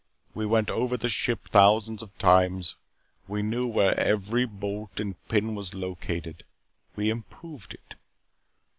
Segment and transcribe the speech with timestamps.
[0.33, 2.75] We went over the ship thousands of times.
[3.27, 6.43] We knew where every bolt and pin was located.
[6.95, 7.93] We improved it.